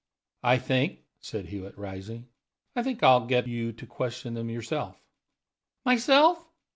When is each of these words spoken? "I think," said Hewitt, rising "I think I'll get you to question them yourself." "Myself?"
"I 0.41 0.57
think," 0.57 1.03
said 1.19 1.45
Hewitt, 1.45 1.77
rising 1.77 2.27
"I 2.75 2.81
think 2.81 3.03
I'll 3.03 3.27
get 3.27 3.45
you 3.47 3.71
to 3.73 3.85
question 3.85 4.33
them 4.33 4.49
yourself." 4.49 4.99
"Myself?" 5.85 6.43